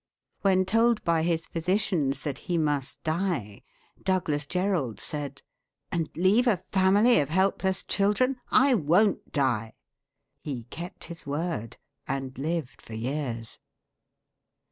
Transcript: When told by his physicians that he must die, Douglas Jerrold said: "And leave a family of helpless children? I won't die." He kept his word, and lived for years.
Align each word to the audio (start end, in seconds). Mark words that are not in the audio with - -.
When 0.41 0.65
told 0.65 1.03
by 1.03 1.21
his 1.21 1.45
physicians 1.45 2.21
that 2.21 2.39
he 2.49 2.57
must 2.57 3.03
die, 3.03 3.61
Douglas 4.01 4.47
Jerrold 4.47 4.99
said: 4.99 5.43
"And 5.91 6.09
leave 6.17 6.47
a 6.47 6.63
family 6.71 7.19
of 7.19 7.29
helpless 7.29 7.83
children? 7.83 8.37
I 8.49 8.73
won't 8.73 9.31
die." 9.31 9.73
He 10.39 10.63
kept 10.71 11.03
his 11.03 11.27
word, 11.27 11.77
and 12.07 12.35
lived 12.35 12.81
for 12.81 12.95
years. 12.95 13.59